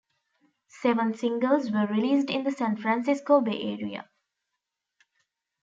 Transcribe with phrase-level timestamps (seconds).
[0.81, 4.09] Seven singles were released in the San Francisco Bay area.